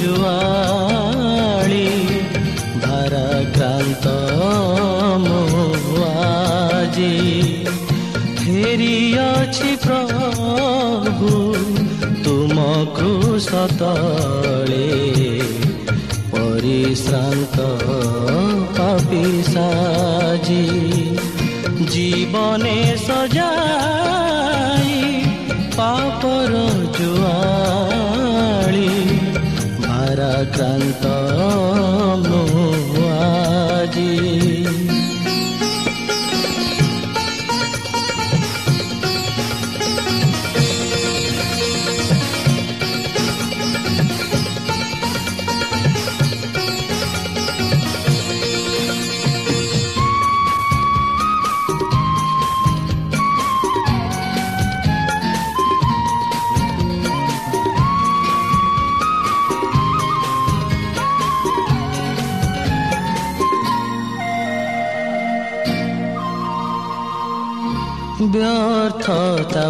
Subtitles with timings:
[0.00, 1.88] জুয়াড়ি
[2.82, 4.04] ভারাক্রান্ত
[6.92, 7.16] আজি
[8.40, 8.96] ফেরি
[9.30, 11.30] অছি প্রভু
[12.24, 13.10] তুমকু
[13.46, 14.88] সতলে
[16.32, 17.56] পরিশ্রান্ত
[18.76, 20.66] পাপি সাজি
[21.92, 24.92] জীবনে সজাই
[25.76, 26.50] পাপর
[26.96, 27.69] জুয়া
[30.46, 30.80] Cran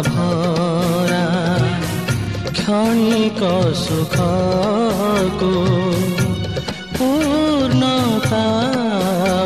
[0.06, 1.24] ଭରା
[2.50, 3.40] କ୍ଷଣିକ
[3.80, 5.50] ସୁଖକୁ
[6.96, 8.44] ପୂର୍ଣ୍ଣତା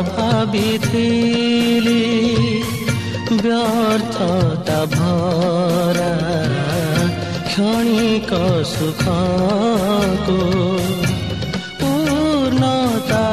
[0.09, 2.05] ଭାବିଥିଲି
[3.43, 6.13] ବ୍ୟର୍ଥତା ଭରା
[7.49, 8.31] କ୍ଷଣିକ
[8.73, 10.39] ସୁଖକୁ
[11.81, 13.25] ପୂର୍ଣ୍ଣତା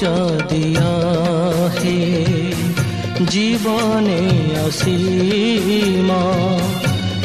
[0.00, 0.92] পৌঁছা দিয়া
[1.78, 2.00] হে।
[3.28, 4.22] জীবনে
[4.66, 6.24] অসীমা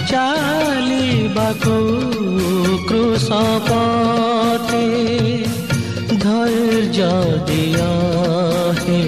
[0.08, 1.78] চালিবাকু
[2.90, 3.28] কৃষ
[3.68, 4.88] পথে
[6.20, 7.00] ধৈর্য
[7.48, 7.94] দিয়া
[8.84, 9.04] হে।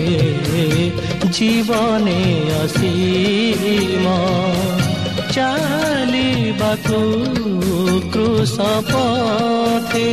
[1.32, 2.22] জীবনে
[2.64, 4.20] অসীমা
[5.32, 7.02] চালিবাকু
[8.14, 8.56] কৃষ
[8.92, 10.12] পথে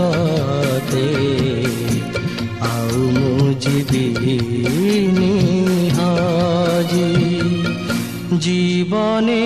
[0.00, 1.08] ଜଗତେ
[2.68, 5.32] ଆଉ ମୁଁ ଯିବିନି
[5.98, 7.08] ହଜି
[8.44, 9.40] ଜୀବନେ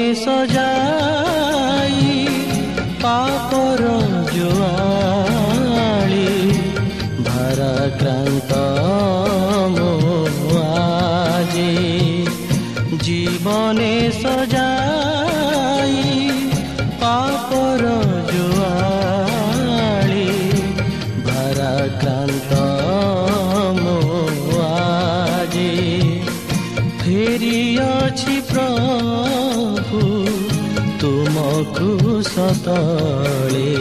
[32.75, 33.73] সতলে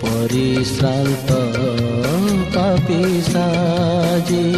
[0.00, 1.30] পরিশ্রান্ত
[2.54, 4.48] পাপি সাজি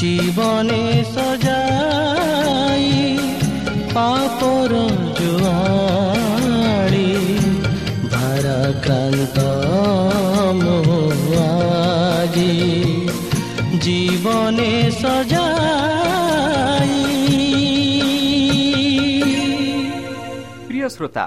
[0.00, 0.84] জীবনে
[1.14, 2.86] সজাই
[3.94, 4.70] পাপর
[5.18, 7.10] জুয়াড়ি
[8.12, 9.38] ভারাক্রান্ত
[12.26, 12.54] আজি
[13.80, 14.72] জীবনে
[15.02, 16.92] সজাই।
[20.68, 21.26] প্রিয় শ্ରୋତା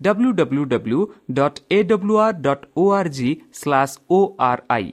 [0.00, 1.00] W W W
[1.32, 4.92] dot A W R dot O R G slash O R I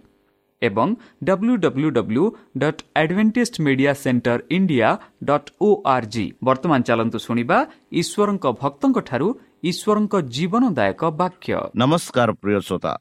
[0.61, 0.89] ଏବଂ
[1.27, 2.25] W W W
[2.57, 4.89] dot Adventist Media Centre India
[5.23, 7.57] dot O R G ବର୍ତ୍ତମାନ ଚାଲନ୍ତୁ ଶୁଣିବା
[8.01, 9.27] ଈଶ୍ୱରଙ୍କ ଭକ୍ତଙ୍କଠାରୁ
[9.63, 12.93] ଈଶ୍ୱରଙ୍କ ଜୀବନଦାୟକ ବାକ୍ୟ ନମସ୍କାର ପ୍ରିୟ ଶ୍ରୋତା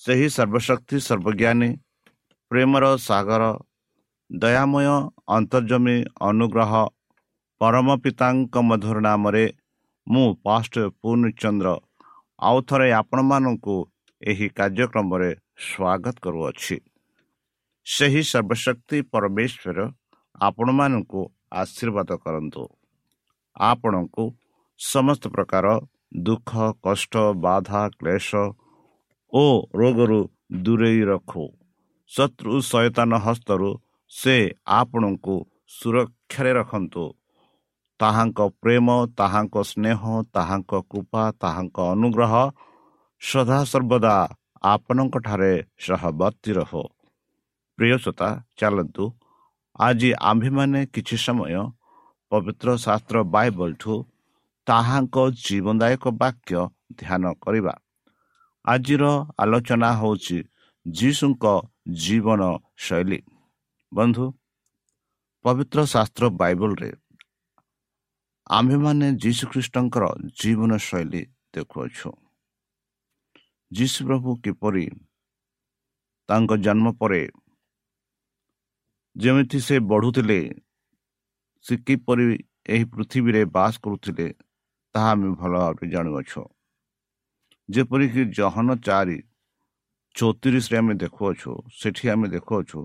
[0.00, 1.70] ସେହି ସର୍ବଶକ୍ତି ସର୍ବଜ୍ଞାନୀ
[2.50, 3.42] ପ୍ରେମର ସାଗର
[4.30, 4.86] ଦୟାମୟ
[5.28, 5.96] ଅନ୍ତର୍ଜମୀ
[6.28, 6.72] ଅନୁଗ୍ରହ
[7.60, 9.44] ପରମ ପିତାଙ୍କ ମଧୁର ନାମରେ
[10.06, 11.68] ମୁଁ ପାଷ୍ଟ ପୂର୍ଣ୍ଣଚନ୍ଦ୍ର
[12.40, 13.76] ଆଉ ଥରେ ଆପଣମାନଙ୍କୁ
[14.22, 15.30] ଏହି କାର୍ଯ୍ୟକ୍ରମରେ
[15.66, 16.76] ସ୍ୱାଗତ କରୁଅଛି।
[17.86, 19.78] ସେହି ସର୍ବଶକ୍ତି ପରମେଶ୍ୱର
[20.40, 21.20] ଆପଣମାନଙ୍କୁ
[21.52, 22.64] ଆଶୀର୍ବାଦ କରନ୍ତୁ।
[23.56, 24.24] ଆପଣଙ୍କୁ
[24.80, 25.66] ସମସ୍ତ ପ୍ରକାର
[26.22, 26.50] ଦୁଃଖ
[26.82, 27.14] କଷ୍ଟ
[27.44, 28.30] ବାଧା କ୍ଲେଶ
[29.32, 29.44] ଓ
[29.74, 30.20] ରୋଗରୁ
[30.64, 31.44] ଦୂରେଇ ରଖୁ।
[32.10, 33.70] ଶତ୍ରୁ ସୟତାନ ହସ୍ତରୁ
[34.12, 34.36] ସେ
[34.80, 35.34] ଆପଣଙ୍କୁ
[35.68, 37.04] ସୁରକ୍ଷାରେ ରଖନ୍ତୁ।
[38.00, 38.88] ତାହାଙ୍କ ପ୍ରେମ
[39.18, 40.00] ତାହାଙ୍କ ସ୍ନେହ
[40.36, 42.34] ତାହାଙ୍କ କୃପା ତାହାଙ୍କ ଅନୁଗ୍ରହ
[43.22, 44.16] ସଦାସର୍ବଦା
[44.64, 46.72] ଆପଣଙ୍କଠାରେ ସହବର୍ତ୍ତୀ ରହ।
[47.78, 48.28] ପ୍ରିୟସତା
[48.58, 49.04] ଚାଲନ୍ତୁ।
[49.78, 51.56] ଆଜି ଆମ୍ଭେମାନେ କିଛି ସମୟ
[52.32, 53.94] ପବିତ୍ର ଶାସ୍ତ୍ର ବାଇବଲଠୁ
[54.66, 56.60] ତାହାଙ୍କ ଜୀବନଦାୟକ ବାକ୍ୟ
[57.00, 57.74] ଧ୍ୟାନ କରିବା।
[58.64, 59.04] ଆଜିର
[59.42, 60.38] ଆଲୋଚନା ହେଉଛି
[60.86, 61.44] ଯୀଶୁଙ୍କ
[62.02, 62.42] ଜୀବନ
[62.84, 63.20] ଶୈଳୀ
[63.92, 64.24] ବନ୍ଧୁ
[65.44, 66.90] ପବିତ୍ର ଶାସ୍ତ୍ର ବାଇବଲରେ
[68.46, 70.04] ଆମ୍ଭେମାନେ ଯୀଶୁଖ୍ରୀଷ୍ଟଙ୍କର
[70.40, 71.22] ଜୀବନ ଶୈଳୀ
[71.54, 72.10] ଦେଖୁଅଛୁ।
[73.70, 74.86] ଯୀଶୁ ପ୍ରଭୁ କିପରି
[76.28, 77.22] ତାଙ୍କ ଜନ୍ମ ପରେ
[79.16, 80.40] ଯେମିତି ସେ ବଢ଼ୁଥିଲେ
[81.64, 82.26] ସେ କିପରି
[82.74, 84.26] ଏହି ପୃଥିବୀରେ ବାସ କରୁଥିଲେ
[84.94, 86.42] ତାହା ଆମେ ଭଲ ଭାବରେ ଜାଣୁଅଛୁ।
[87.68, 89.18] ଯେପରିକି ଜହନ ଚାରି
[90.14, 91.50] ଚଉତିରିଶରେ ଆମେ ଦେଖୁଅଛୁ
[91.80, 92.80] ସେଠି ଆମେ ଦେଖୁଅଛୁ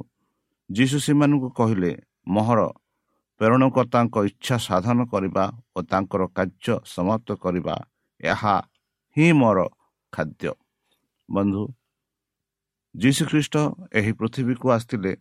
[0.69, 1.91] ଯୀଶୁ ସେମାନଙ୍କୁ କହିଲେ
[2.33, 2.59] ମୋହର
[3.41, 5.43] ପ୍ରେରଣକର୍ତ୍ତାଙ୍କ ଇଚ୍ଛା ସାଧନ କରିବା
[5.75, 7.75] ଓ ତାଙ୍କର କାର୍ଯ୍ୟ ସମାପ୍ତ କରିବା
[8.23, 8.55] ଏହା
[9.17, 9.59] ହିଁ ମୋର
[10.13, 10.51] ଖାଦ୍ୟ।
[11.29, 11.63] ବନ୍ଧୁ
[12.95, 13.55] ଯୀଶୁଖ୍ରୀଷ୍ଟ
[13.99, 15.13] ଏହି ପୃଥିବୀକୁ ଆସିଥିଲେ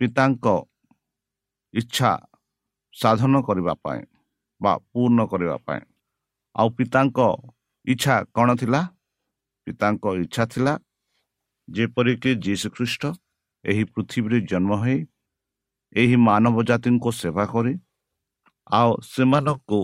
[0.00, 0.46] ପିତାଙ୍କ
[1.74, 2.10] ଇଚ୍ଛା
[2.94, 4.02] ସାଧନ କରିବା ପାଇଁ
[4.60, 5.82] ବା ପୂର୍ଣ୍ଣ କରିବା ପାଇଁ।
[6.54, 7.18] ଆଉ ପିତାଙ୍କ
[7.84, 8.80] ଇଚ୍ଛା କ'ଣ ଥିଲା?
[9.66, 10.72] ପିତାଙ୍କ ଇଚ୍ଛା ଥିଲା
[11.68, 13.02] ଯେପରିକି ଯୀଶୁଖ୍ରୀଷ୍ଟ
[13.64, 14.98] ଏହି ପୃଥିବୀରେ ଜନ୍ମ ହୋଇ
[15.96, 17.74] ଏହି ମାନବ ଜାତିଙ୍କୁ ସେବା କରି
[18.70, 19.80] ଆଉ ସେମାନଙ୍କୁ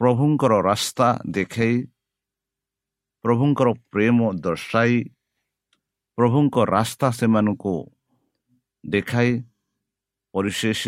[0.00, 1.74] ପ୍ରଭୁଙ୍କର ରାସ୍ତା ଦେଖାଇ
[3.24, 4.94] ପ୍ରଭୁଙ୍କର ପ୍ରେମ ଦର୍ଶାଇ
[6.18, 7.74] ପ୍ରଭୁଙ୍କ ରାସ୍ତା ସେମାନଙ୍କୁ
[8.84, 9.30] ଦେଖାଇ
[10.34, 10.82] ପରିଶେଷ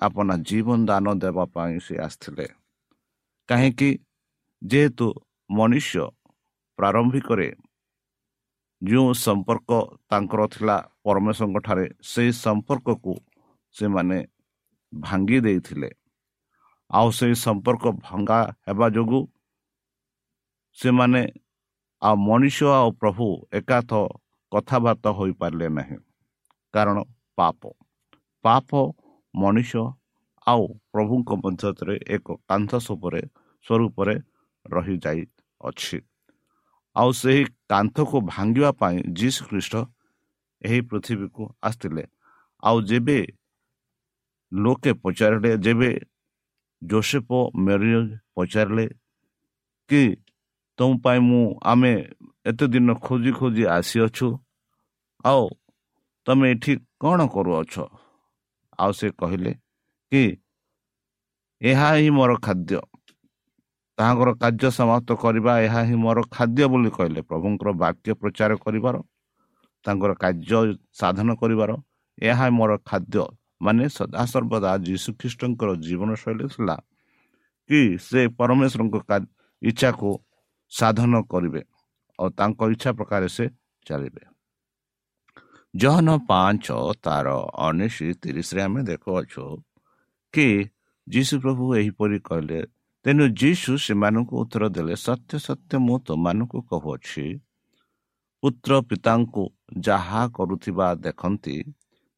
[0.00, 2.46] ଆପଣା ଜୀବନ ଦାନ ଦେବା ପାଇଁ ସେ ଆସିଥିଲେ।
[3.48, 3.90] କାହିଁକି?
[4.62, 5.06] ଯେହେତୁ
[5.50, 6.02] ମନୁଷ୍ୟ
[6.78, 7.48] ପ୍ରାରମ୍ଭିକରେ
[8.82, 9.70] ଯେଉଁ ସମ୍ପର୍କ
[10.10, 13.14] ତାଙ୍କର ଥିଲା ପରମେଶ୍ୱରଙ୍କ ଠାରେ ସେହି ସମ୍ପର୍କକୁ
[13.78, 14.18] ସେମାନେ
[14.92, 15.90] ଭାଙ୍ଗି ଦେଇଥିଲେ।
[16.90, 19.22] ଆଉ ସେହି ସମ୍ପର୍କ ଭଙ୍ଗା ହେବା ଯୋଗୁଁ
[20.78, 21.22] ସେମାନେ
[22.02, 23.90] ଆଉ ମଣିଷ ଆଉ ପ୍ରଭୁ ଏକାଥ
[24.52, 25.96] କଥାବାର୍ତ୍ତା ହୋଇପାରିଲେ ନାହିଁ।
[26.74, 26.96] କାରଣ
[27.38, 27.60] ପାପ।
[28.44, 28.68] ପାପ
[29.34, 29.72] ମଣିଷ
[30.46, 33.22] ଆଉ ପ୍ରଭୁଙ୍କ ମଧ୍ୟରେ ଏକ କାନ୍ଥ ସୋପରେ
[33.66, 34.14] ସ୍ୱରୂପରେ
[34.66, 35.98] ରହିଯାଇଅଛି।
[36.96, 39.74] ଆଉ ସେହି କାନ୍ଥକୁ ଭାଙ୍ଗିବା ପାଇଁ ଯୀଶୁ ଖ୍ରୀଷ୍ଟ
[40.62, 42.04] ଏହି ପୃଥିବୀକୁ ଆସିଥିଲେ।
[42.62, 43.18] ଆଉ ଯେବେ
[44.52, 45.90] ଲୋକେ ପଚାରିଲେ ଯେବେ
[46.82, 47.28] ଜୋସେଫ
[47.64, 47.92] ମେରି
[48.34, 48.86] ପଚାରିଲେ
[49.90, 50.02] କି
[50.78, 51.92] ତୁମ ପାଇଁ ମୁଁ ଆମେ
[52.46, 54.28] ଏତେ ଦିନ ଖୋଜି ଖୋଜି ଆସିଅଛୁ
[55.24, 55.44] ଆଉ
[56.26, 57.74] ତୁମେ ଏଠି କ'ଣ କରୁଅଛ
[58.78, 59.52] ଆଉ ସେ କହିଲେ
[60.12, 60.22] କି
[61.60, 62.80] ଏହା ହିଁ ମୋର ଖାଦ୍ୟ
[63.98, 68.96] ତାହାଙ୍କର କାର୍ଯ୍ୟ ସମାପ୍ତ କରିବା ଏହା ହିଁ ମୋର ଖାଦ୍ୟ ବୋଲି କହିଲେ ପ୍ରଭୁଙ୍କର ବାକ୍ୟ ପ୍ରଚାର କରିବାର
[69.84, 70.60] ତାଙ୍କର କାର୍ଯ୍ୟ
[71.00, 71.70] ସାଧନ କରିବାର
[72.22, 73.24] ଏହା ମୋର ଖାଦ୍ୟ
[73.60, 76.76] ମାନେ ସଦାସର୍ବଦା ଯୀଶୁଖ୍ରୀଷ୍ଟଙ୍କର ଜୀବନଶୈଳୀ ଥିଲା
[77.70, 78.96] କି ସେ ପରମେଶ୍ୱରଙ୍କ
[79.62, 80.10] ଇଚ୍ଛାକୁ
[80.72, 81.62] ସାଧନ କରିବେ
[82.18, 83.44] ଆଉ ତାଙ୍କ ଇଚ୍ଛା ପ୍ରକାରେ ସେ
[83.86, 84.22] ଚାଲିବେ।
[85.74, 86.66] ଜହନ ପାଞ୍ଚ
[87.02, 87.26] ତାର
[87.66, 89.44] ଉଣେଇଶ ତିରିଶରେ ଆମେ ଦେଖୁଅଛୁ
[90.34, 90.48] କି
[91.06, 92.60] ଯୀଶୁ ପ୍ରଭୁ ଏହିପରି କହିଲେ
[93.04, 97.26] ତେଣୁ ଯୀଶୁ ସେମାନଙ୍କୁ ଉତ୍ତର ଦେଲେ ସତ୍ୟ ସତ୍ୟ ମୁଁ ତୁମମାନଙ୍କୁ କହୁଅଛି
[98.42, 99.44] ପୁତ୍ର ପିତାଙ୍କୁ
[99.80, 101.56] ଯାହା କରୁଥିବା ଦେଖନ୍ତି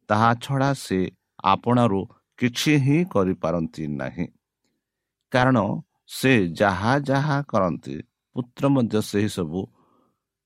[0.09, 1.01] ତାହା ଛଡ଼ା ସେ
[1.45, 2.01] ଆପଣାରୁ
[2.39, 4.27] କିଛି ହିଁ କରିପାରନ୍ତି ନାହିଁ।
[5.33, 5.59] କାରଣ
[6.07, 7.97] ସେ ଯାହା ଯାହା କରନ୍ତି
[8.37, 9.61] ପୁତ୍ର ମଧ୍ୟ ସେହିସବୁ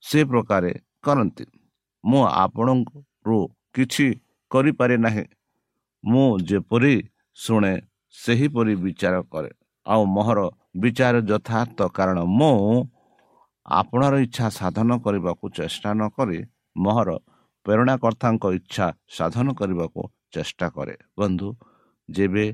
[0.02, 0.72] ସେ ପ୍ରକାରେ
[1.02, 1.44] କରନ୍ତି।
[2.04, 3.38] ମୁଁ ଆପଣଙ୍କରୁ
[3.74, 4.06] କିଛି
[4.50, 5.24] କରିପାରେ ନାହିଁ।
[6.04, 6.94] ମୁଁ ଯେପରି
[7.34, 7.74] ଶୁଣେ
[8.14, 9.50] ସେହିପରି ବିଚାର କରେ।
[9.86, 10.40] ଆଉ ମୋହର
[10.76, 12.86] ବିଚାର ଯଥାର୍ଥ। କାରଣ ମୁଁ
[13.66, 16.38] ଆପଣର ଇଚ୍ଛା ସାଧନ କରିବାକୁ ଚେଷ୍ଟା ନ କରି
[16.76, 17.10] ମୋହର
[17.66, 20.02] ପ୍ରେରଣାକର୍ତ୍ତାଙ୍କ ଇଚ୍ଛା ସାଧନ କରିବାକୁ
[20.34, 21.48] ଚେଷ୍ଟା କରେ। ବନ୍ଧୁ
[22.08, 22.46] ଯେବେ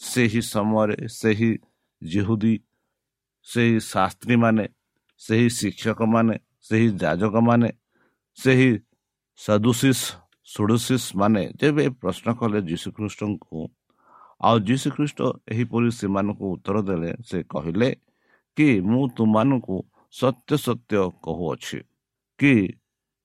[0.00, 1.50] ସେହି ସମୟରେ ସେହି
[2.02, 2.54] ଜିହୁଦୀ
[3.46, 4.64] ସେହି ଶାସ୍ତ୍ରୀମାନେ
[5.20, 6.34] ସେହି ଶିକ୍ଷକମାନେ
[6.68, 7.70] ସେହି ଯାଜକମାନେ
[8.38, 8.70] ସେହି
[9.38, 10.00] ସଦୁଶିଷ
[10.48, 13.60] ସୁଡ଼ୁଶିଷ ମାନେ ଯେବେ ପ୍ରଶ୍ନ କଲେ ଯୀଶୁଖ୍ରୀଷ୍ଟଙ୍କୁ
[14.46, 15.20] ଆଉ ଯୀଶୁଖ୍ରୀଷ୍ଟ
[15.52, 17.88] ଏହିପରି ସେମାନଙ୍କୁ ଉତ୍ତର ଦେଲେ ସେ କହିଲେ
[18.56, 19.76] କି ମୁଁ ତୁମମାନଙ୍କୁ
[20.14, 21.78] ସତ୍ୟ ସତ୍ୟ କହୁଅଛି।
[22.40, 22.54] କି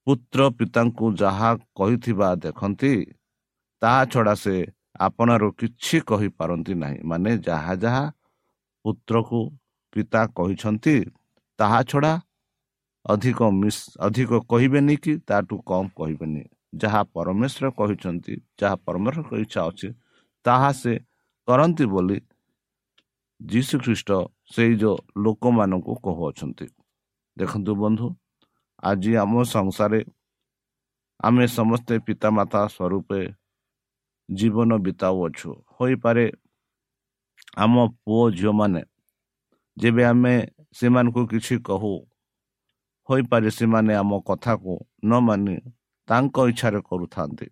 [0.07, 2.93] ପୁତ୍ର ପିତାଙ୍କୁ ଯାହା କହିଥିବା ଦେଖନ୍ତି
[3.81, 4.55] ତାହା ଛଡ଼ା ସେ
[5.05, 8.05] ଆପଣାରୁ କିଛି କହିପାରନ୍ତି ନାହିଁ। ମାନେ ଯାହା ଯାହା
[8.85, 9.39] ପୁତ୍ରକୁ
[9.93, 10.95] ପିତା କହିଛନ୍ତି
[11.59, 12.13] ତାହା ଛଡ଼ା
[13.05, 16.43] ଅଧିକ ମିସ୍ ଅଧିକ କହିବେନି କି ତାଠୁ କମ୍ କହିବେନି।
[16.81, 19.89] ଯାହା ପରମେଶ୍ୱର କହିଛନ୍ତି ଯାହା ପରମେଶ୍ୱରଙ୍କ ଇଚ୍ଛା ଅଛି
[20.45, 20.93] ତାହା ସେ
[21.47, 22.17] କରନ୍ତି ବୋଲି
[23.41, 24.09] ଯୀଶୁ ଖ୍ରୀଷ୍ଟ
[24.53, 26.67] ସେଇ ଯେଉଁ ଲୋକମାନଙ୍କୁ କହୁଅଛନ୍ତି।
[27.37, 28.07] ଦେଖନ୍ତୁ ବନ୍ଧୁ
[28.83, 30.01] ଆଜି ଆମ ସଂସାରରେ
[31.19, 33.21] ଆମେ ସମସ୍ତେ ପିତାମାତା ସ୍ୱରୂପେ
[34.29, 36.25] ଜୀବନ ବିତାଉଅଛୁ ହୋଇପାରେ
[37.57, 38.81] ଆମ ପୁଅ ଝିଅମାନେ
[39.77, 40.33] ଯେବେ ଆମେ
[40.73, 41.93] ସେମାନଙ୍କୁ କିଛି କହୁ
[43.09, 45.55] ହୋଇପାରେ ସେମାନେ ଆମ କଥାକୁ ନ ମାନି
[46.07, 47.47] ତାଙ୍କ ଇଚ୍ଛାରେ କରୁଥାନ୍ତି।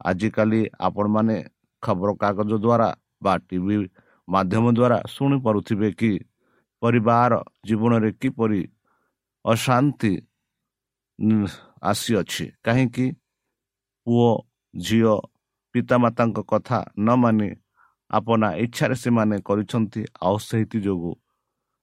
[0.00, 1.36] ଆଜିକାଲି ଆପଣମାନେ
[1.82, 2.88] ଖବରକାଗଜ ଦ୍ୱାରା
[3.24, 3.76] ବା ଟି ଭି
[4.28, 6.12] ମାଧ୍ୟମ ଦ୍ୱାରା ଶୁଣିପାରୁଥିବେ କି
[6.82, 7.32] ପରିବାର
[7.66, 8.62] ଜୀବନରେ କିପରି
[9.44, 10.12] ଅଶାନ୍ତି
[11.82, 13.06] ଆସିଅଛି। କାହିଁକି?
[14.06, 14.28] ପୁଅ
[14.74, 15.14] ଝିଅ
[15.76, 17.48] ପିତାମାତାଙ୍କ କଥା ନ ମାନି
[18.10, 21.14] ଆପଣା ଇଚ୍ଛାରେ ସେମାନେ କରିଛନ୍ତି ଆଉ ସେଇଥି ଯୋଗୁଁ।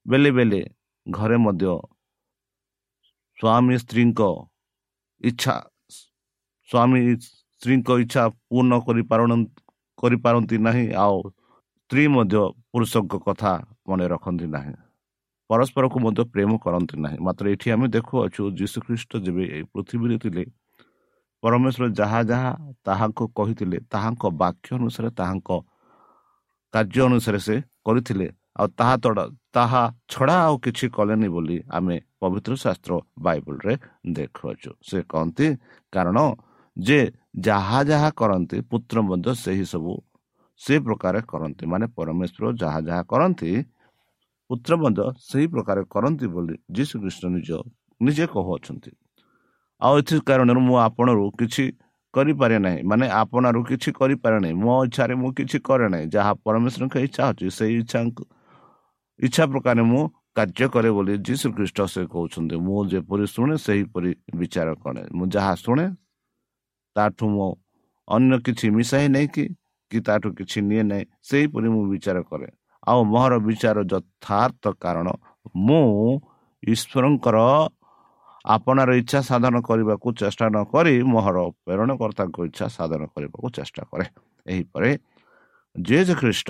[0.05, 0.61] ବେଳେ ବେଳେ
[1.07, 1.73] ଘରେ ମଧ୍ୟ
[3.37, 4.21] ସ୍ୱାମୀ ସ୍ତ୍ରୀଙ୍କ
[5.21, 5.53] ଇଚ୍ଛା
[6.69, 6.99] ସ୍ୱାମୀ
[7.61, 9.25] ସ୍ତ୍ରୀଙ୍କ ଇଚ୍ଛା ପୂର୍ଣ୍ଣ କରିପାରୁ
[9.99, 11.17] କରିପାରନ୍ତି ନାହିଁ ଆଉ
[11.89, 13.51] ସ୍ତ୍ରୀ ମଧ୍ୟ ପୁରୁଷଙ୍କ କଥା
[13.89, 14.73] ମନେ ରଖନ୍ତି ନାହିଁ।
[15.49, 20.43] ପରସ୍ପରକୁ ମଧ୍ୟ ପ୍ରେମ କରନ୍ତି ନାହିଁ। ମାତ୍ର ଏଠି ଆମେ ଦେଖୁଅଛୁ ଯୀଶୁଖ୍ରୀଷ୍ଟ ଯେବେ ଏହି ପୃଥିବୀରେ ଥିଲେ
[21.43, 22.51] ପରମେଶ୍ୱର ଯାହା ଯାହା
[22.87, 25.49] ତାହାଙ୍କୁ କହିଥିଲେ ତାହାଙ୍କ ବାକ୍ୟ ଅନୁସାରେ ତାହାଙ୍କ
[26.73, 28.27] କାର୍ଯ୍ୟ ଅନୁସାରେ ସେ କରିଥିଲେ।
[28.59, 28.95] ଆଉ ତାହା
[29.57, 29.81] ତାହା
[30.13, 32.93] ଛଡ଼ା ଆଉ କିଛି କଲେନି ବୋଲି ଆମେ ପବିତ୍ର ଶାସ୍ତ୍ର
[33.25, 33.73] ବାଇବଲରେ
[34.17, 35.47] ଦେଖୁଅଛୁ। ସେ କହନ୍ତି
[35.93, 36.17] କାରଣ
[36.77, 36.99] ଯେ
[37.47, 39.93] ଯାହା ଯାହା କରନ୍ତି ପୁତ୍ର ମଧ୍ୟ ସେହି ସବୁ
[40.61, 43.51] ସେ ପ୍ରକାର କରନ୍ତି। ମାନେ ପରମେଶ୍ୱର ଯାହା ଯାହା କରନ୍ତି
[44.49, 47.49] ପୁତ୍ର ମଧ୍ୟ ସେହି ପ୍ରକାର କରନ୍ତି ବୋଲି ଯୀଶୁ କୃଷ୍ଣ ନିଜ
[48.01, 48.91] ନିଜେ କହୁଅଛନ୍ତି।
[49.83, 51.63] ଆଉ ଏଥି କାରଣରୁ ମୁଁ ଆପଣରୁ କିଛି
[52.13, 56.95] କରିପାରେ ନାହିଁ। ମାନେ ଆପଣାରୁ କିଛି କରିପାରେ ନାହିଁ। ମୋ ଇଚ୍ଛାରେ ମୁଁ କିଛି କରେ ନାହିଁ। ଯାହା ପରମେଶ୍ୱରଙ୍କ
[57.07, 57.99] ଇଚ୍ଛା ଅଛି ସେଇ ଇଚ୍ଛା
[59.19, 60.01] ଇଚ୍ଛା ପ୍ରକାରେ ମୁଁ
[60.37, 65.53] କାର୍ଯ୍ୟ କରେ ବୋଲି ଯୀଶୁ ଖ୍ରୀଷ୍ଟ ସେ କହୁଛନ୍ତି। ମୁଁ ଯେପରି ଶୁଣେ ସେହିପରି ବିଚାର କରେ। ମୁଁ ଯାହା
[65.63, 65.85] ଶୁଣେ
[66.95, 67.49] ତାଠୁ ମୁଁ
[68.07, 69.43] ଅନ୍ୟ କିଛି ମିଶାଇ ନାହିଁ କି
[69.91, 72.47] କି ତାଠୁ କିଛି ନିଏ ନାହିଁ ସେହିପରି ମୁଁ ବିଚାର କରେ।
[72.87, 75.07] ଆଉ ମୋହର ବିଚାର ଯଥାର୍ଥ କାରଣ
[75.65, 75.83] ମୁଁ
[76.63, 77.37] ଈଶ୍ୱରଙ୍କର
[78.45, 84.05] ଆପଣାର ଇଚ୍ଛା ସାଧନ କରିବାକୁ ଚେଷ୍ଟା ନ କରି ମୋହର ପ୍ରେରଣକର୍ତ୍ତାଙ୍କ ଇଚ୍ଛା ସାଧନ କରିବାକୁ ଚେଷ୍ଟା କରେ।
[84.45, 84.91] ଏହିପରି
[85.75, 86.49] ଜେଜେ ଖ୍ରୀଷ୍ଟ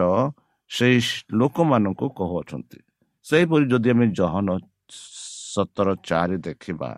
[0.72, 0.98] ସେଇ
[1.40, 2.80] ଲୋକମାନଙ୍କୁ କହୁଅଛନ୍ତି।
[3.26, 4.48] ସେହିପରି ଯଦି ଆମେ ଜହନ
[5.54, 6.90] ସତର ଚାରି ଦେଖିବା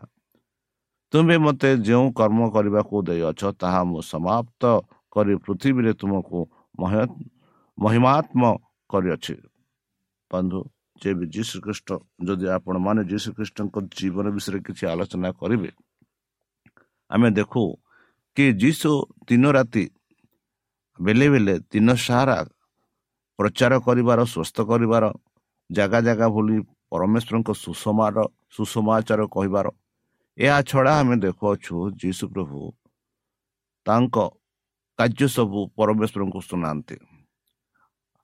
[1.14, 4.64] ତୁମେ ମୋତେ ଯେଉଁ କର୍ମ କରିବାକୁ ଦେଇଅଛ ତାହା ମୁଁ ସମାପ୍ତ
[5.14, 6.40] କରି ପୃଥିବୀରେ ତୁମକୁ
[7.78, 8.42] ମହିମାତ୍ମ
[8.90, 9.36] କରିଅଛି।
[10.32, 10.60] ବନ୍ଧୁ
[11.02, 11.90] ଯେ ବି ଯୀ ଶ୍ରୀକୃଷ୍ଣ
[12.28, 15.70] ଯଦି ଆପଣମାନେ ଯୀ ଶ୍ରୀକୃଷ୍ଣଙ୍କ ଜୀବନ ବିଷୟରେ କିଛି ଆଲୋଚନା କରିବେ
[17.12, 17.64] ଆମେ ଦେଖୁ
[18.38, 18.92] କି ଯୀଶୁ
[19.28, 19.86] ଦିନ ରାତି
[21.00, 22.38] ବେଲେ ବେଲେ ଦିନ ସାରା
[23.40, 25.06] ପ୍ରଚାର କରିବାର ସୁସ୍ଥ କରିବାର
[25.70, 26.58] ଜାଗା ଜାଗା ଭୁଲି
[26.92, 28.18] ପରମେଶ୍ୱରଙ୍କ ସୁଷମାର
[28.56, 29.68] ସୁସମାଚାର କହିବାର
[30.38, 32.60] ଏହା ଛଡ଼ା ଆମେ ଦେଖୁଅଛୁ ଯୀଶୁ ପ୍ରଭୁ
[33.86, 34.16] ତାଙ୍କ
[35.00, 36.96] କାର୍ଯ୍ୟ ସବୁ ପରମେଶ୍ୱରଙ୍କୁ ଶୁଣାନ୍ତି।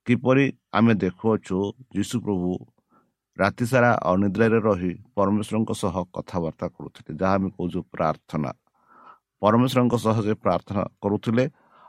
[0.08, 0.46] କିପରି
[0.77, 1.58] ଆମେ ଦେଖୁଅଛୁ
[1.96, 2.51] ଯୀଶୁ ପ୍ରଭୁ
[3.38, 8.51] ରାତି ସାରା ଅନିଦ୍ରାରେ ରହି ପରମେଶ୍ୱରଙ୍କ ସହ କଥାବାର୍ତ୍ତା କରୁଥିଲେ ଯାହା ଆମେ କହୁଛୁ ପ୍ରାର୍ଥନା।
[9.41, 11.43] ପରମେଶ୍ୱରଙ୍କ ସହ ସେ ପ୍ରାର୍ଥନା କରୁଥିଲେ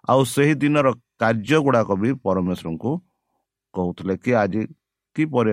[0.08, 0.88] ଆଉ ସେହି ଦିନର
[1.22, 2.92] କାର୍ଯ୍ୟ ଗୁଡ଼ାକ ବି ପରମେଶ୍ୱରଙ୍କୁ
[3.74, 4.62] କହୁଥିଲେ କି ଆଜି
[5.16, 5.52] କିପରି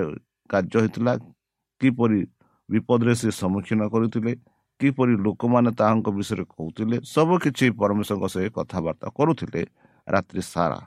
[0.52, 1.14] କାର୍ଯ୍ୟ ହେଇଥିଲା
[1.82, 2.20] କିପରି
[2.70, 4.32] ବିପଦରେ ସେ ସମ୍ମୁଖୀନ କରୁଥିଲେ
[4.80, 9.62] କିପରି ଲୋକମାନେ ତାହାଙ୍କ ବିଷୟରେ କହୁଥିଲେ ସବୁକିଛି ପରମେଶ୍ୱରଙ୍କ ସହ କଥାବାର୍ତ୍ତା କରୁଥିଲେ
[10.08, 10.80] ରାତ୍ରି ସାରା।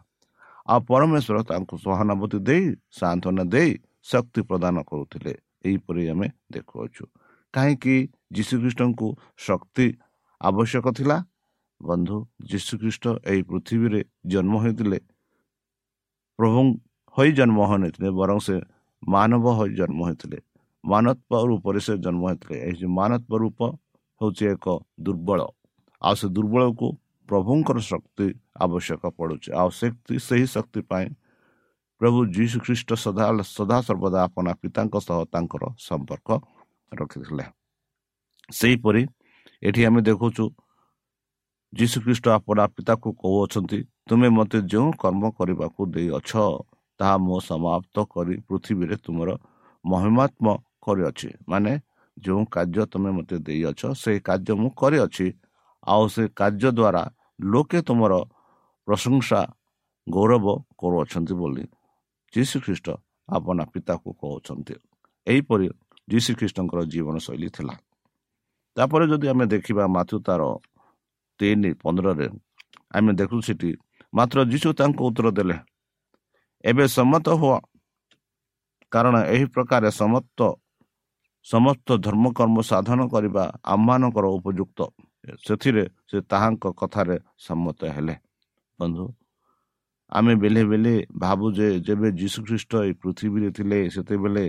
[0.67, 3.71] ଆଉ ପରମେଶ୍ୱର ତାଙ୍କୁ ସହାନୁଭୂତି ଦେଇ ସାନ୍ତ୍ୱନା ଦେଇ
[4.03, 5.33] ଶକ୍ତି ପ୍ରଦାନ କରୁଥିଲେ।
[5.67, 7.05] ଏହିପରି ଆମେ ଦେଖୁଅଛୁ।
[7.55, 7.95] କାହିଁକି
[8.33, 9.87] ଯୀଶୁଖ୍ରୀଷ୍ଟଙ୍କୁ ଶକ୍ତି
[10.41, 11.17] ଆବଶ୍ୟକ ଥିଲା?
[11.83, 12.17] ବନ୍ଧୁ
[12.51, 14.99] ଯୀଶୁଖ୍ରୀଷ୍ଟ ଏହି ପୃଥିବୀରେ ଜନ୍ମ ହୋଇଥିଲେ
[16.39, 16.61] ପ୍ରଭୁ
[17.17, 18.57] ହୋଇ ଜନ୍ମ ହୋଇନଥିଲେ ବରଂ ସେ
[19.09, 20.39] ମାନବ ହୋଇ ଜନ୍ମ ହୋଇଥିଲେ।
[20.85, 23.61] ମାନତ୍ଵ ରୂପରେ ସେ ଜନ୍ମ ହୋଇଥିଲେ। ଏହି ମାନତ୍ଵ ରୂପ
[24.21, 24.67] ହେଉଛି ଏକ
[25.01, 25.41] ଦୁର୍ବଳ।
[26.03, 26.89] ଆଉ ସେ ଦୁର୍ବଳକୁ
[27.29, 28.27] ପ୍ରଭୁଙ୍କର ଶକ୍ତି
[28.65, 31.07] ଆବଶ୍ୟକ ପଡ଼ୁଛି। ଆଉ ଶକ୍ତି ସେହି ଶକ୍ତି ପାଇଁ
[32.01, 33.25] ପ୍ରଭୁ ଯୀଶୁ ଖ୍ରୀଷ୍ଟ ସଦା
[33.57, 36.29] ସଦାସର୍ବଦା ଆପଣା ପିତାଙ୍କ ସହ ତାଙ୍କର ସମ୍ପର୍କ
[36.93, 37.45] ରଖିଥିଲେ।
[38.49, 39.03] ସେହିପରି
[39.63, 40.45] ଏଠି ଆମେ ଦେଖୁଛୁ
[41.73, 46.31] ଯୀଶୁଖ୍ରୀଷ୍ଟ ଆପଣା ପିତାକୁ କହୁଅଛନ୍ତି ତୁମେ ମୋତେ ଯେଉଁ କର୍ମ କରିବାକୁ ଦେଇଅଛ
[47.01, 49.31] ତାହା ମୁଁ ସମାପ୍ତ କରି ପୃଥିବୀରେ ତୁମର
[49.85, 50.47] ମହିମାତ୍ମ
[50.85, 51.73] କରିଅଛି। ମାନେ
[52.17, 55.27] ଯେଉଁ କାର୍ଯ୍ୟ ତୁମେ ମୋତେ ଦେଇଅଛ ସେହି କାର୍ଯ୍ୟ ମୁଁ କରିଅଛି।
[55.83, 57.03] ଆଉ ସେ କାର୍ଯ୍ୟ ଦ୍ୱାରା
[57.53, 58.13] ଲୋକେ ତୁମର
[58.89, 59.41] ପ୍ରଶଂସା
[60.07, 60.47] ଗୌରବ
[60.79, 61.65] କରୁଅଛନ୍ତି ବୋଲି
[62.35, 62.87] ଯୀଶୁ ଖ୍ରୀଷ୍ଟ
[63.29, 64.75] ଆପଣା ପିତାକୁ କହୁଛନ୍ତି।
[65.27, 65.67] ଏହିପରି
[66.09, 67.75] ଯୀଶୁ ଖ୍ରୀଷ୍ଟଙ୍କର ଜୀବନଶୈଳୀ ଥିଲା।
[68.77, 70.43] ତାପରେ ଯଦି ଆମେ ଦେଖିବା ମାତୃ ତାର
[71.41, 72.29] ତିନି ପନ୍ଦରରେ
[72.95, 73.71] ଆମେ ଦେଖୁ ସେଠି
[74.15, 75.57] ମାତ୍ର ଯୀଶୁ ତାଙ୍କୁ ଉତ୍ତର ଦେଲେ
[76.65, 77.59] ଏବେ ସମ୍ମତ ହୁଅ।
[78.93, 80.41] କାରଣ ଏହି ପ୍ରକାର ସମସ୍ତ
[81.47, 84.81] ସମସ୍ତ ଧର୍ମକର୍ମ ସାଧନ କରିବା ଆମମାନଙ୍କର ଉପଯୁକ୍ତ।
[85.47, 88.15] ସେଥିରେ ସେ ତାହାଙ୍କ କଥାରେ ସମ୍ମତ ହେଲେ।
[88.79, 89.05] ବନ୍ଧୁ
[90.13, 94.45] ଆମେ ବେଲେ ବେଲେ ଭାବୁ ଯେ ଯେବେ ଯୀଶୁଖ୍ରୀଷ୍ଟ ଏଇ ପୃଥିବୀରେ ଥିଲେ ସେତେବେଳେ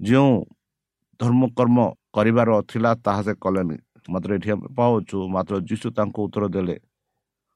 [0.00, 0.32] ଯେଉଁ
[1.20, 1.78] ଧର୍ମକର୍ମ
[2.16, 3.76] କରିବାର ଥିଲା ତାହା ସେ କଲେନି।
[4.12, 6.76] ମାତ୍ର ଏଠି ଆମେ ପାଉଛୁ ମାତ୍ର ଯୀଶୁ ତାଙ୍କୁ ଉତ୍ତର ଦେଲେ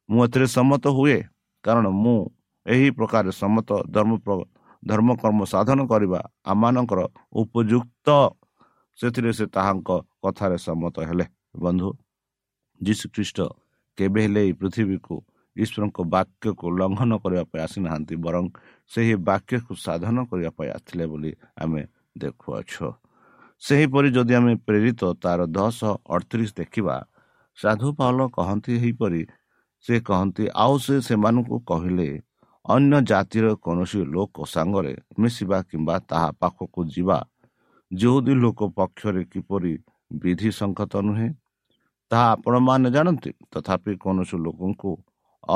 [0.09, 1.19] ମୁଁ ଏଥିରେ ସମ୍ମତ ହୁଏ?
[1.65, 2.17] କାରଣ ମୁଁ
[2.67, 4.13] ଏହି ପ୍ରକାର ସମ୍ମତ ଧର୍ମ
[4.83, 7.01] ଧର୍ମକର୍ମ ସାଧନ କରିବା ଆମମାନଙ୍କର
[7.41, 8.09] ଉପଯୁକ୍ତ।
[8.99, 9.89] ସେଥିରେ ସେ ତାହାଙ୍କ
[10.23, 11.25] କଥାରେ ସମ୍ମତ ହେଲେ।
[11.65, 11.89] ବନ୍ଧୁ
[12.81, 13.39] ଯୀଶୁ ଖ୍ରୀଷ୍ଟ
[13.99, 15.15] କେବେ ହେଲେ ଏହି ପୃଥିବୀକୁ
[15.57, 18.45] ଈଶ୍ୱରଙ୍କ ବାକ୍ୟକୁ ଲଙ୍ଘନ କରିବା ପାଇଁ ଆସିନାହାନ୍ତି ବରଂ
[18.91, 21.33] ସେହି ବାକ୍ୟକୁ ସାଧନ କରିବା ପାଇଁ ଆସିଥିଲେ ବୋଲି
[21.63, 21.83] ଆମେ
[22.19, 22.87] ଦେଖୁଅଛୁ।
[23.63, 25.79] ସେହିପରି ଯଦି ଆମେ ପ୍ରେରିତ ତାର ଦଶ
[26.11, 26.97] ଅଠତିରିଶ ଦେଖିବା
[27.59, 29.23] ସାଧୁ ପାଉଲ କହନ୍ତି ଏହିପରି
[29.85, 32.09] ସେ କହନ୍ତି ଆଉ ସେ ସେମାନଙ୍କୁ କହିଲେ
[32.65, 37.19] ଅନ୍ୟ ଜାତିର କୌଣସି ଲୋକ ସାଙ୍ଗରେ ମିଶିବା କିମ୍ବା ତାହା ପାଖକୁ ଯିବା
[37.91, 39.73] ଯେଉଁଦି ଲୋକ ପକ୍ଷରେ କିପରି
[40.21, 41.29] ବିଧି ସଂକତ ନୁହେଁ
[42.15, 43.31] ତାହା ଆପଣମାନେ ଜାଣନ୍ତି?
[43.53, 44.91] ତଥାପି କୌଣସି ଲୋକଙ୍କୁ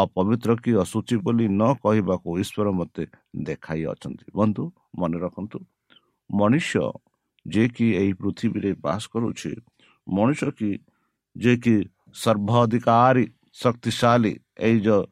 [0.03, 3.05] ଅପବିତ୍ର କି ଅସୁଚି ବୋଲି ନ କହିବାକୁ ଈଶ୍ୱର ମୋତେ
[3.49, 4.65] ଦେଖାଇ ଅଛନ୍ତି। ବନ୍ଧୁ
[5.01, 5.59] ମନେ ରଖନ୍ତୁ
[6.31, 6.71] ମଣିଷ
[7.47, 9.51] ଯିଏକି ଏହି ପୃଥିବୀରେ ବାସ କରୁଛି
[10.07, 10.71] ମଣିଷ କି
[11.37, 11.77] ଯିଏକି
[12.23, 13.25] ସର୍ବ ଅଧିକାରୀ
[13.63, 14.33] ଶକ୍ତିଶାଳୀ
[14.67, 15.05] ଏଇ ଯେଉଁ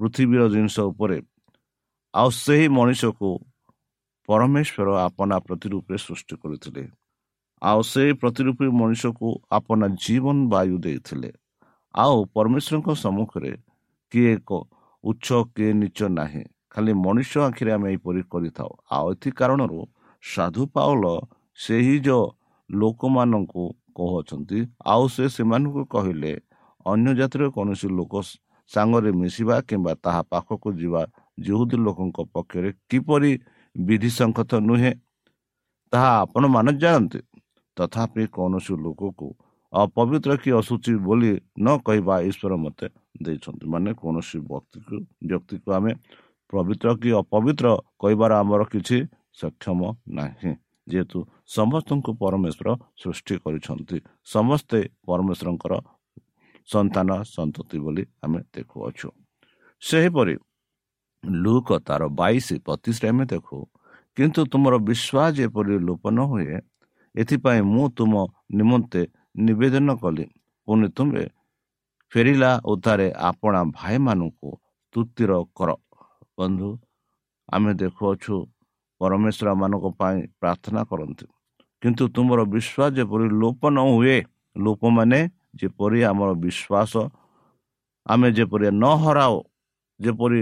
[0.00, 1.18] ପୃଥିବୀର ଜିନିଷ ଉପରେ
[2.14, 3.30] ଆଉ ସେହି ମଣିଷକୁ
[4.28, 6.82] ପରମେଶ୍ୱର ଆପଣା ପ୍ରତିରୂପରେ ସୃଷ୍ଟି କରିଥିଲେ।
[7.62, 11.30] ଆଉ ସେହି ପ୍ରତିରୂପୀ ମଣିଷକୁ ଆପଣା ଜୀବନ ବାୟୁ ଦେଇଥିଲେ।
[11.94, 13.52] ଆଉ ପରମେଶ୍ୱରଙ୍କ ସମ୍ମୁଖରେ
[14.12, 14.50] କିଏ ଏକ
[15.04, 19.78] ଉଚ୍ଚ କିଏ ନିଚ ନାହିଁ। ଖାଲି ମଣିଷ ଆଖିରେ ଆମେ ଏହିପରି କରିଥାଉ। ଆଉ ଏଥି କାରଣରୁ
[20.22, 21.04] ସାଧୁ ପାଉଲ
[21.58, 22.26] ସେହି ଯେଉଁ
[22.70, 23.64] ଲୋକମାନଙ୍କୁ
[23.96, 26.32] କହୁଅଛନ୍ତି ଆଉ ସେ ସେମାନଙ୍କୁ କହିଲେ
[26.86, 28.12] ଅନ୍ୟ ଜାତିର କୌଣସି ଲୋକ
[28.70, 31.02] ସାଙ୍ଗରେ ମିଶିବା କିମ୍ବା ତାହା ପାଖକୁ ଯିବା
[31.38, 33.32] ଯେଉଁଦି ଲୋକଙ୍କ ପକ୍ଷରେ କିପରି
[33.76, 34.92] ବିଧି ସଂକତ ନୁହେଁ
[35.92, 37.20] ତାହା ଆପଣମାନେ ଜାଣନ୍ତି
[37.80, 39.28] ତଥାପି କୌଣସି ଲୋକକୁ
[39.72, 41.32] ଅପବିତ୍ର କି ଅସୁଚି ବୋଲି
[41.64, 42.86] ନ କହିବା ଈଶ୍ୱର ମୋତେ
[43.22, 44.96] ଦେଇଛନ୍ତି। ମାନେ କୌଣସି ବ୍ୟକ୍ତିକୁ
[45.30, 45.92] ବ୍ୟକ୍ତିକୁ ଆମେ
[46.52, 47.66] ପବିତ୍ର କି ଅପବିତ୍ର
[48.02, 48.98] କହିବାର ଆମର କିଛି
[49.40, 49.80] ସକ୍ଷମ
[50.18, 50.52] ନାହିଁ।
[50.86, 51.18] ଯେହେତୁ
[51.56, 52.68] ସମସ୍ତଙ୍କୁ ପରମେଶ୍ୱର
[53.00, 55.72] ସୃଷ୍ଟି କରିଛନ୍ତି। ସମସ୍ତେ ପରମେଶ୍ୱରଙ୍କର
[56.68, 59.08] ସନ୍ତାନ ସନ୍ତତି ବୋଲି ଆମେ ଦେଖୁଅଛୁ।
[59.82, 60.34] ସେହିପରି
[61.24, 63.56] ଲୁକ ତାର ବାଇଶ ବତିଶରେ ଆମେ ଦେଖୁ।
[64.16, 66.56] କିନ୍ତୁ ତୁମର ବିଶ୍ୱାସ ଯେପରି ଲୋପ ନ ହୁଏ
[67.14, 68.12] ଏଥିପାଇଁ ମୁଁ ତୁମ
[68.58, 69.02] ନିମନ୍ତେ
[69.46, 70.24] ନିବେଦନ କଲି।
[70.68, 71.24] ପୁଣି ତୁମେ
[72.12, 74.50] ଫେରିଲା ଉଦ୍ଧାରେ ଆପଣା ଭାଇମାନଙ୍କୁ
[74.94, 75.70] ତୃତୀର କର।
[76.38, 76.68] ବନ୍ଧୁ
[77.48, 78.34] ଆମେ ଦେଖୁଅଛୁ
[79.00, 81.26] ପରମେଶ୍ୱର ମାନଙ୍କ ପାଇଁ ପ୍ରାର୍ଥନା କରନ୍ତି।
[81.82, 84.18] କିନ୍ତୁ ତୁମର ବିଶ୍ୱାସ ଯେପରି ଲୋପ ନ ହୁଏ
[84.56, 85.20] ଲୋକମାନେ
[85.60, 86.92] ଯେପରି ଆମର ବିଶ୍ୱାସ
[88.06, 89.36] ଆମେ ଯେପରି ନ ହରାଉ
[90.00, 90.40] ଯେପରି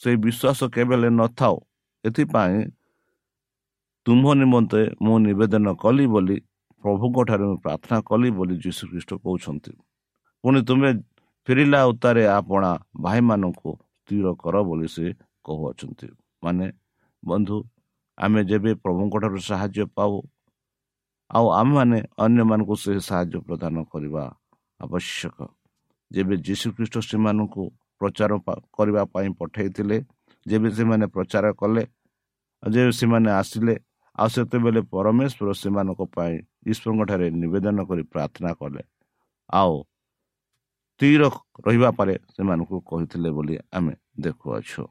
[0.00, 1.56] ସେଇ ବିଶ୍ୱାସ କେବେ ନଥାଉ
[2.04, 2.56] ଏଥିପାଇଁ
[4.06, 6.36] ତୁମ୍ଭ ନିମନ୍ତେ ମୁଁ ନିବେଦନ କଲି ବୋଲି
[6.84, 9.72] ପ୍ରଭୁଙ୍କ ଠାରେ ମୁଁ ପ୍ରାର୍ଥନା କଲି ବୋଲି ଯୀଶୁଖ୍ରୀଷ୍ଟ କହୁଛନ୍ତି।
[10.44, 10.90] ପୁଣି ତୁମେ
[11.48, 12.70] ଫେରିଲା ଉତ୍ତାରେ ଆପଣା
[13.04, 15.06] ଭାଇମାନଙ୍କୁ ସ୍ଥିର କର ବୋଲି ସେ
[15.46, 16.08] କହୁଅଛନ୍ତି।
[16.42, 16.66] ମାନେ
[17.22, 17.56] ବନ୍ଧୁ
[18.18, 20.14] ଆମେ ଯେବେ ପ୍ରଭୁଙ୍କ ଠାରୁ ସାହାଯ୍ୟ ପାଉ
[21.30, 24.24] ଆଉ ଆମେମାନେ ଅନ୍ୟମାନଙ୍କୁ ସେ ସାହାଯ୍ୟ ପ୍ରଦାନ କରିବା
[24.80, 25.38] ଆବଶ୍ୟକ।
[26.10, 27.62] ଯେବେ ଯୀଶୁଖ୍ରୀଷ୍ଟ ସେମାନଙ୍କୁ
[28.00, 28.32] ପ୍ରଚାର
[28.76, 29.96] କରିବା ପାଇଁ ପଠାଇଥିଲେ
[30.46, 31.82] ଯେବେ ସେମାନେ ପ୍ରଚାର କଲେ
[32.62, 33.74] ଯେବେ ସେମାନେ ଆସିଲେ
[34.18, 36.34] ଆଉ ସେତେବେଳେ ପରମେଶ୍ୱର ସେମାନଙ୍କ ପାଇଁ
[36.70, 38.82] ଈଶ୍ୱରଙ୍କ ଠାରେ ନିବେଦନ କରି ପ୍ରାର୍ଥନା କଲେ।
[39.50, 39.74] ଆଉ
[40.94, 41.22] ସ୍ଥିର
[41.66, 44.82] ରହିବା ପରେ ସେମାନଙ୍କୁ କହିଥିଲେ ବୋଲି ଆମେ ଦେଖୁଅଛୁ।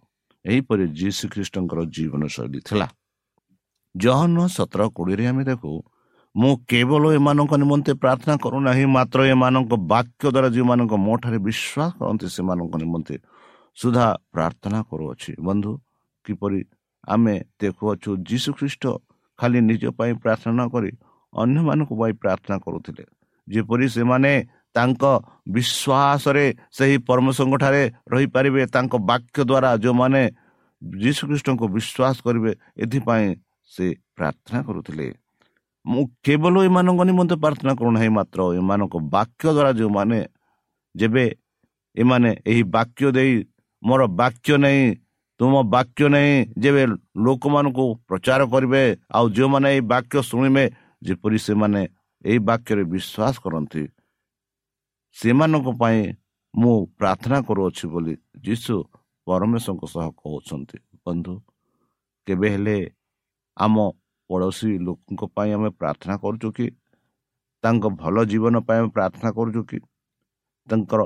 [0.45, 2.87] ଏହିପରି ଯୀଶୁ ଖ୍ରୀଷ୍ଟଙ୍କର ଜୀବନଶୈଳୀ ଥିଲା।
[3.95, 5.71] ଜହନ ସତର କୋଡ଼ିଏରେ ଆମେ ଦେଖୁ
[6.35, 12.27] ମୁଁ କେବଳ ଏମାନଙ୍କ ନିମନ୍ତେ ପ୍ରାର୍ଥନା କରୁନାହିଁ ମାତ୍ର ଏମାନଙ୍କ ବାକ୍ୟ ଦ୍ୱାରା ଯେଉଁମାନଙ୍କ ମୋ ଠାରେ ବିଶ୍ୱାସ କରନ୍ତି
[12.35, 13.15] ସେମାନଙ୍କ ନିମନ୍ତେ
[13.77, 15.71] ସୁଦ୍ଧା ପ୍ରାର୍ଥନା କରୁଅଛି। ବନ୍ଧୁ
[16.25, 16.59] କିପରି
[17.07, 18.83] ଆମେ ଦେଖୁଅଛୁ ଯୀଶୁ ଖ୍ରୀଷ୍ଟ
[19.43, 20.91] ଖାଲି ନିଜ ପାଇଁ ପ୍ରାର୍ଥନା କରି
[21.33, 23.03] ଅନ୍ୟମାନଙ୍କ ପାଇଁ ପ୍ରାର୍ଥନା କରୁଥିଲେ।
[23.47, 24.31] ଯେପରି ସେମାନେ
[24.75, 25.03] ତାଙ୍କ
[25.55, 26.45] ବିଶ୍ୱାସରେ
[26.77, 30.21] ସେହି ପରମେଶ୍ୱରଙ୍କ ଠାରେ ରହିପାରିବେ ତାଙ୍କ ବାକ୍ୟ ଦ୍ୱାରା ଯେଉଁମାନେ
[30.81, 32.51] ଯୀଶୁଖ୍ରୀଷ୍ଟଙ୍କୁ ବିଶ୍ୱାସ କରିବେ
[32.83, 33.27] ଏଥିପାଇଁ
[33.71, 33.85] ସେ
[34.17, 35.07] ପ୍ରାର୍ଥନା କରୁଥିଲେ।
[35.85, 40.19] ମୁଁ କେବଳ ଏମାନଙ୍କ ନିମନ୍ତେ ପ୍ରାର୍ଥନା କରୁନାହିଁ ମାତ୍ର ଏମାନଙ୍କ ବାକ୍ୟ ଦ୍ୱାରା ଯେଉଁମାନେ
[40.95, 41.25] ଯେବେ
[41.97, 43.33] ଏମାନେ ଏହି ବାକ୍ୟ ଦେଇ
[43.83, 44.81] ମୋର ବାକ୍ୟ ନେଇ
[45.39, 46.31] ତୁମ ବାକ୍ୟ ନେଇ
[46.63, 46.83] ଯେବେ
[47.25, 48.83] ଲୋକମାନଙ୍କୁ ପ୍ରଚାର କରିବେ
[49.15, 50.63] ଆଉ ଯେଉଁମାନେ ଏହି ବାକ୍ୟ ଶୁଣିବେ
[51.01, 51.81] ଯେପରି ସେମାନେ
[52.25, 53.83] ଏହି ବାକ୍ୟରେ ବିଶ୍ୱାସ କରନ୍ତି
[55.15, 55.99] ସେମାନଙ୍କ ପାଇଁ
[56.53, 58.13] ମୁଁ ପ୍ରାର୍ଥନା କରୁଅଛି ବୋଲି
[58.45, 58.75] ଯୀଶୁ
[59.27, 61.33] ପରମେଶ୍ୱରଙ୍କ ସହ କହୁଛନ୍ତି। ବନ୍ଧୁ
[62.27, 62.77] କେବେ ହେଲେ
[63.57, 63.75] ଆମ
[64.29, 66.67] ପଡ଼ୋଶୀ ଲୋକଙ୍କ ପାଇଁ ଆମେ ପ୍ରାର୍ଥନା କରୁଛୁ କି?
[67.63, 69.77] ତାଙ୍କ ଭଲ ଜୀବନ ପାଇଁ ଆମେ ପ୍ରାର୍ଥନା କରୁଛୁ କି?
[70.67, 71.01] ତାଙ୍କର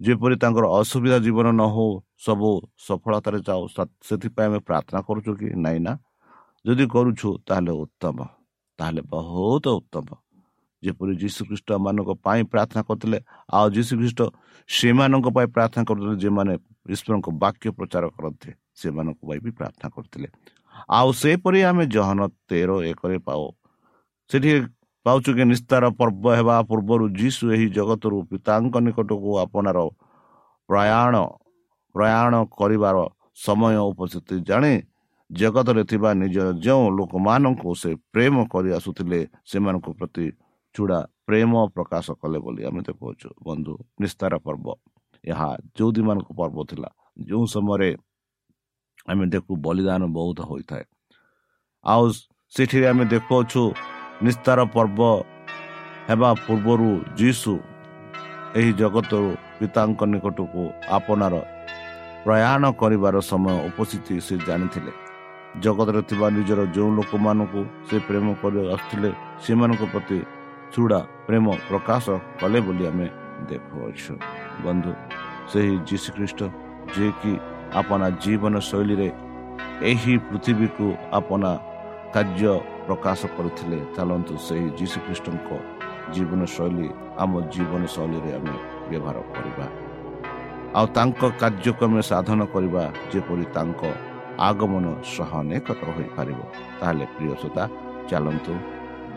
[0.00, 1.90] ଯେପରି ତାଙ୍କର ଅସୁବିଧା ଜୀବନ ନ ହଉ
[2.26, 2.50] ସବୁ
[2.86, 3.62] ସଫଳତାରେ ଯାଉ
[4.08, 5.92] ସେଥିପାଇଁ ଆମେ ପ୍ରାର୍ଥନା କରୁଛୁ କି ନାଇଁ ନା?
[6.64, 8.18] ଯଦି କରୁଛୁ ତାହେଲେ ଉତ୍ତମ।
[8.78, 10.08] ତାହେଲେ ବହୁତ ଉତ୍ତମ।
[10.82, 13.18] ଯେପରି ଯୀଶୁଖ୍ରୀଷ୍ଟ ମାନଙ୍କ ପାଇଁ ପ୍ରାର୍ଥନା କରୁଥିଲେ
[13.50, 14.20] ଆଉ ଯୀଶୁଖ୍ରୀଷ୍ଟ
[14.68, 16.54] ସେମାନଙ୍କ ପାଇଁ ପ୍ରାର୍ଥନା କରୁଥିଲେ ଯେଉଁମାନେ
[16.94, 20.28] ଈଶ୍ୱରଙ୍କ ବାକ୍ୟ ପ୍ରଚାର କରନ୍ତି ସେମାନଙ୍କ ପାଇଁ ବି ପ୍ରାର୍ଥନା କରୁଥିଲେ।
[20.98, 23.44] ଆଉ ସେପରି ଆମେ ଜହନ ତେର ଏକରେ ପାଉ।
[24.30, 24.50] ସେଠି
[25.08, 29.78] ପାଉଛୁ କି ନିସ୍ତାର ପର୍ବ ହେବା ପୂର୍ବରୁ ଯୀଶୁ ଏହି ଜଗତରୁ ପିତାଙ୍କ ନିକଟକୁ ଆପଣାର
[30.68, 31.14] ପ୍ରୟାଣ
[31.94, 32.96] ପ୍ରୟାଣ କରିବାର
[33.46, 34.72] ସମୟ ଉପସ୍ଥିତି ଜାଣି
[35.30, 40.26] ଜଗତରେ ଥିବା ନିଜ ଯେଉଁ ଲୋକମାନଙ୍କୁ ସେ ପ୍ରେମ କରି ଆସୁଥିଲେ ସେମାନଙ୍କ ପ୍ରତି
[40.74, 44.66] ଚୂଡ଼ା ପ୍ରେମ ପ୍ରକାଶ କଲେ ବୋଲି ଆମେ ଦେଖୁଅଛୁ ବନ୍ଧୁ ନିସ୍ତାର ପର୍ବ
[45.24, 46.88] ଏହା ଯେଉଁଦୀମାନଙ୍କ ପର୍ବ ଥିଲା।
[47.28, 47.90] ଯେଉଁ ସମୟରେ
[49.10, 50.84] ଆମେ ଦେଖୁ ବଳିଦାନ ବହୁତ ହୋଇଥାଏ।
[51.84, 52.04] ଆଉ
[52.52, 53.62] ସେଠିରେ ଆମେ ଦେଖୁଅଛୁ
[54.24, 55.00] ନିସ୍ତାର ପର୍ବ
[56.08, 57.52] ହେବା ପୂର୍ବରୁ ଯୀଶୁ
[58.58, 60.62] ଏହି ଜଗତରୁ ପିତାଙ୍କ ନିକଟକୁ
[60.96, 61.34] ଆପଣାର
[62.24, 64.92] ପ୍ରୟାଣ କରିବାର ସମୟ ଉପସ୍ଥିତି ସେ ଜାଣିଥିଲେ।
[65.64, 69.10] ଜଗତରେ ଥିବା ନିଜର ଯେଉଁ ଲୋକମାନଙ୍କୁ ସେ ପ୍ରେମ କରି ଆସୁଥିଲେ
[69.44, 70.18] ସେମାନଙ୍କ ପ୍ରତି
[70.72, 72.04] ଚୂଡ଼ା ପ୍ରେମ ପ୍ରକାଶ
[72.40, 73.06] କଲେ ବୋଲି ଆମେ
[73.48, 74.14] ଦେଖୁଅଛୁ।
[74.64, 74.92] ବନ୍ଧୁ
[75.50, 76.40] ସେହି ଯୀଶୁଖ୍ରୀଷ୍ଟ
[76.94, 77.32] ଯିଏକି
[77.80, 79.08] ଆପଣା ଜୀବନ ଶୈଳୀରେ
[79.90, 80.86] ଏହି ପୃଥିବୀକୁ
[81.18, 81.50] ଆପଣା
[82.14, 82.52] କାର୍ଯ୍ୟ
[82.88, 85.48] ପ୍ରକାଶ କରିଥିଲେ ଚାଲନ୍ତୁ ସେହି ଯୀଶୁଖ୍ରୀଷ୍ଟଙ୍କ
[86.14, 86.88] ଜୀବନଶୈଳୀ
[87.22, 88.54] ଆମ ଜୀବନଶୈଳୀରେ ଆମେ
[88.88, 89.66] ବ୍ୟବହାର କରିବା।
[90.78, 93.80] ଆଉ ତାଙ୍କ କାର୍ଯ୍ୟକୁ ଆମେ ସାଧନ କରିବା ଯେପରି ତାଙ୍କ
[94.48, 96.40] ଆଗମନ ସହ ନିକଟ ହୋଇପାରିବ।
[96.80, 97.64] ତାହେଲେ ପ୍ରିୟ ସୋତା
[98.08, 98.54] ଚାଲନ୍ତୁ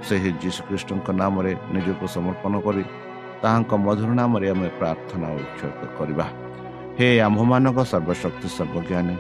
[0.08, 2.84] ସେହି ଯୀଶୁଖ୍ରୀଷ୍ଟଙ୍କ ନାମରେ ନିଜକୁ ସମର୍ପଣ କରି
[3.42, 6.26] ତାହାଙ୍କ ମଧୁର ନାମରେ ଆମେ ପ୍ରାର୍ଥନା ଉତ୍ସର୍ଗ କରିବା।
[6.98, 9.16] ହେ ଆମ୍ଭମାନଙ୍କ ସର୍ବଶକ୍ତି ସର୍ବଜ୍ଞାନୀ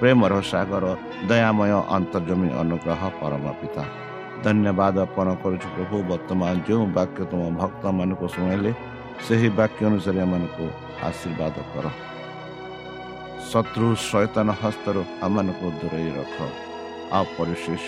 [0.00, 0.84] ପ୍ରେମର ସାଗର
[1.28, 3.84] ଦୟାମୟ ଅନ୍ତର୍ଜମୀ ଅନୁଗ୍ରହ ପରମ ପିତା
[4.44, 8.70] ଧନ୍ୟବାଦ ଅର୍ପଣ କରୁଛୁ ପ୍ରଭୁ ବର୍ତ୍ତମାନ ଯେଉଁ ବାକ୍ୟ ତୁମ ଭକ୍ତମାନଙ୍କୁ ଶୁଣାଇଲେ
[9.24, 10.66] ସେହି ବାକ୍ୟ ଅନୁସାରେ ଏମାନଙ୍କୁ
[11.08, 11.86] ଆଶୀର୍ବାଦ କର
[13.50, 16.36] ଶତ୍ରୁ ସୈତନ ହସ୍ତରୁ ଆମମାନଙ୍କୁ ଦୂରେଇ ରଖ
[17.08, 17.86] ଆଉ ପରିଶେଷ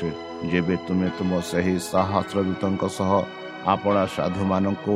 [0.51, 3.11] ଯେବେ ତୁମେ ତୁମ ସେହି ସହସ୍ରଦୂତଙ୍କ ସହ
[3.75, 4.95] ଆପଣା ସାଧୁମାନଙ୍କୁ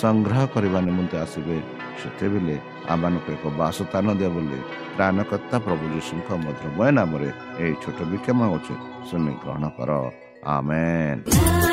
[0.00, 1.56] ସଂଗ୍ରହ କରିବା ନିମନ୍ତେ ଆସିବେ
[2.02, 2.56] ସେତେବେଳେ
[2.92, 4.58] ଆମମାନଙ୍କୁ ଏକ ବାସସ୍ଥାନ ଦିଅ ବୋଲି
[4.96, 7.28] ପ୍ରାଣକର୍ତ୍ତା ପ୍ରଭୁ ଯୀଶୁଙ୍କ ମଧୁରମୟ ନାମରେ
[7.60, 8.74] ଏହି ଛୋଟ ବିକ୍ଷମ ଅଛି
[9.08, 9.90] ଶୁଣି ଗ୍ରହଣ କର
[10.48, 11.71] ଆମେନ୍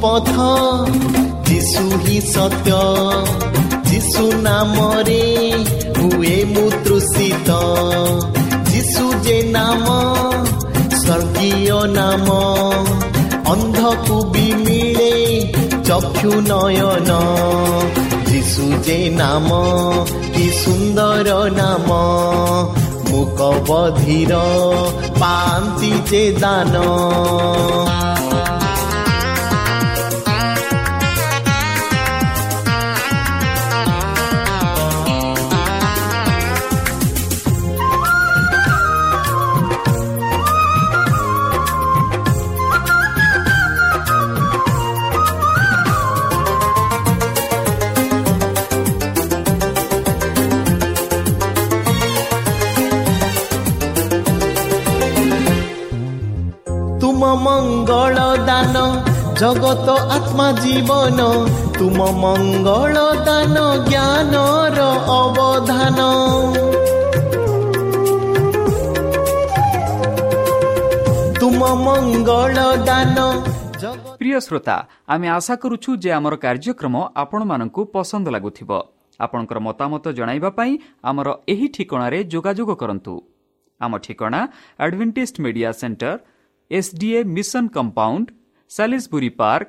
[0.00, 0.28] পথ,
[1.44, 2.68] যিশু হি সত্য,
[3.84, 5.26] যিশু নামরে
[5.98, 7.48] হুয়ে মু তৃষিত
[8.66, 9.84] যিশু যে নাম
[10.92, 12.26] স্বর্গীয় নাম
[13.46, 15.14] অন্ধকু বি মিଳେ
[15.84, 17.10] চক্ষু নয়ন।
[18.26, 19.48] যিশু যে নাম,
[20.34, 21.88] কি সুন্দর নাম
[23.10, 24.32] মুক বধির
[25.20, 26.74] পান্তি যে দান।
[60.36, 61.20] ଆତ୍ମା ଜୀବନ
[61.74, 62.96] ତୁମ ମଙ୍ଗଳ
[63.26, 64.80] ଦାନ ଜ୍ଞାନର
[65.12, 66.00] ଅବଧାନ
[71.40, 72.56] ତୁମ ମଙ୍ଗଳ
[72.88, 73.16] ଦାନ
[74.18, 77.42] প্রিয় শ্রোতা আমি আশা করুছু যে আমার কার্যক্রম আপনার
[77.94, 78.70] পসন্দ লাগুব
[79.20, 80.04] আপনার মতামত
[80.56, 80.70] পাই
[81.02, 83.14] আমার এই ঠিকার যোগাযোগ করতু
[83.80, 84.00] আমার
[84.78, 86.16] Adventist Media Centre
[86.70, 88.26] SDA Mission Compound
[88.70, 89.68] সাি park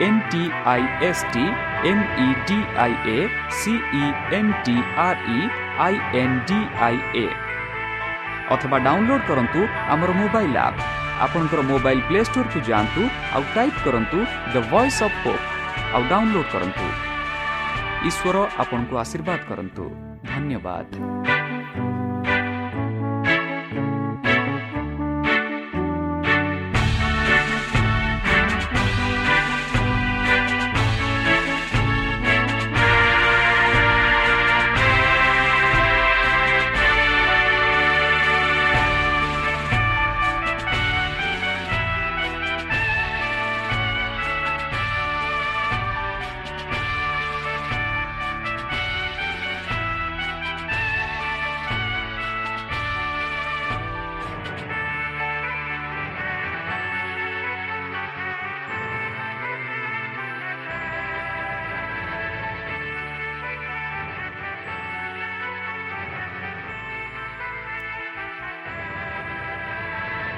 [0.00, 1.46] D I A C E
[4.38, 5.38] N T R E
[5.86, 7.26] I N D I A
[8.54, 9.60] ଅଥବା ଡାଉନଲୋଡ୍ କରନ୍ତୁ
[9.94, 10.78] ଆମର ମୋବାଇଲ୍ ଆପ୍
[11.24, 13.02] ଆପଣଙ୍କର ମୋବାଇଲ୍ ପ୍ଲେ ଷ୍ଟୋରକୁ ଯାଆନ୍ତୁ
[13.34, 14.18] ଆଉ ଟାଇପ୍ କରନ୍ତୁ
[14.54, 15.44] ଦ ଭଏସ୍ ଅଫ୍ ହୋପ୍
[15.94, 16.86] ଆଉ download କରନ୍ତୁ।
[18.08, 19.84] ଈଶ୍ୱର ଆପଣଙ୍କୁ ଆଶୀର୍ବାଦ କରନ୍ତୁ।
[20.30, 20.90] ଧନ୍ୟବାଦ।